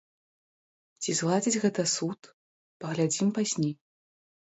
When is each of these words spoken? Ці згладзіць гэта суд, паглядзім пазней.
Ці 1.01 1.15
згладзіць 1.19 1.61
гэта 1.67 1.81
суд, 1.95 2.19
паглядзім 2.83 3.27
пазней. 3.41 3.73